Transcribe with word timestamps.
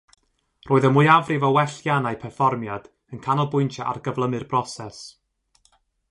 Roedd 0.67 0.85
y 0.87 0.89
mwyafrif 0.93 1.43
o 1.49 1.51
welliannau 1.57 2.17
perfformiad 2.23 2.87
yn 3.15 3.21
canolbwyntio 3.25 3.85
ar 3.91 3.99
gyflymu'r 4.09 4.47
broses. 4.55 5.03